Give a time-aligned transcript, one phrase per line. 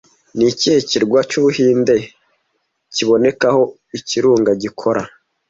[0.37, 1.95] Ni ikihe kirwa cy'Ubuhinde
[2.93, 3.61] kibonekaho
[3.97, 5.01] ikirunga gikora